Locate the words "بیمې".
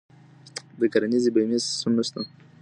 1.35-1.57